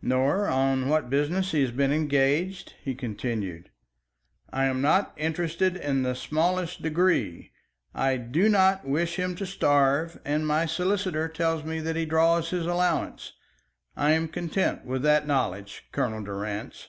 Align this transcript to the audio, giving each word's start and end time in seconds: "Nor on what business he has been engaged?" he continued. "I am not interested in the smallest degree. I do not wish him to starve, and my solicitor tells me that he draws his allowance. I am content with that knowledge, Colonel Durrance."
"Nor 0.00 0.48
on 0.48 0.88
what 0.88 1.10
business 1.10 1.50
he 1.52 1.60
has 1.60 1.70
been 1.70 1.92
engaged?" 1.92 2.72
he 2.82 2.94
continued. 2.94 3.68
"I 4.50 4.64
am 4.64 4.80
not 4.80 5.12
interested 5.18 5.76
in 5.76 6.02
the 6.02 6.14
smallest 6.14 6.80
degree. 6.80 7.52
I 7.94 8.16
do 8.16 8.48
not 8.48 8.86
wish 8.88 9.16
him 9.18 9.34
to 9.34 9.44
starve, 9.44 10.18
and 10.24 10.46
my 10.46 10.64
solicitor 10.64 11.28
tells 11.28 11.64
me 11.64 11.80
that 11.80 11.96
he 11.96 12.06
draws 12.06 12.48
his 12.48 12.64
allowance. 12.64 13.34
I 13.94 14.12
am 14.12 14.28
content 14.28 14.86
with 14.86 15.02
that 15.02 15.26
knowledge, 15.26 15.84
Colonel 15.92 16.24
Durrance." 16.24 16.88